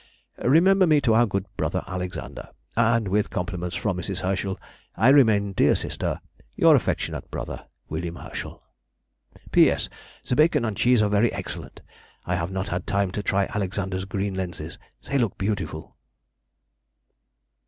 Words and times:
Remember 0.43 0.87
me 0.87 0.99
to 1.01 1.13
our 1.13 1.27
good 1.27 1.45
brother 1.57 1.83
Alexander, 1.85 2.49
and, 2.75 3.07
with 3.07 3.29
compliments 3.29 3.75
from 3.75 3.97
Mrs. 3.97 4.21
Herschel, 4.21 4.57
I 4.95 5.09
remain, 5.09 5.53
dear 5.53 5.75
sister, 5.75 6.21
Your 6.55 6.75
affectionate 6.75 7.29
brother, 7.29 7.67
WM. 7.87 8.15
HERSCHEL. 8.15 8.63
P.S.—The 9.51 10.35
bacon 10.35 10.65
and 10.65 10.75
cheese 10.75 11.03
are 11.03 11.09
very 11.11 11.31
excellent. 11.31 11.83
I 12.25 12.33
have 12.33 12.49
not 12.49 12.69
had 12.69 12.87
time 12.87 13.11
to 13.11 13.21
try 13.21 13.45
Alexander's 13.53 14.05
green 14.05 14.33
lenses; 14.33 14.79
they 15.07 15.19
look 15.19 15.37
beautiful. 15.37 15.95